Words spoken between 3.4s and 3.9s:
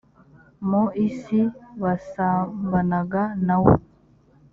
na wo